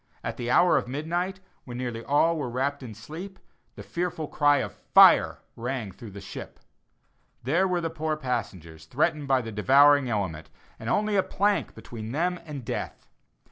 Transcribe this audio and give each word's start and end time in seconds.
At 0.23 0.35
the 0.35 0.49
hour 0.49 0.77
of 0.77 0.87
midnight, 0.87 1.41
when 1.63 1.77
nearly 1.77 2.03
all 2.03 2.35
were 2.35 2.49
wrapt 2.49 2.81
in 2.81 2.95
sleep, 2.95 3.37
the 3.75 3.83
fearful 3.83 4.27
cry 4.27 4.57
of 4.57 4.73
"fire" 4.73 5.41
rang 5.55 5.91
through 5.91 6.09
the 6.09 6.19
ship. 6.19 6.59
There 7.43 7.67
were 7.67 7.81
the 7.81 7.91
poor 7.91 8.17
passengers, 8.17 8.85
threatened 8.87 9.27
by 9.27 9.41
the 9.43 9.51
devouring 9.51 10.09
element, 10.09 10.49
and 10.79 10.89
only 10.89 11.17
a 11.17 11.21
plank 11.21 11.75
between 11.75 12.13
them 12.13 12.39
and 12.47 12.65
death. 12.65 13.05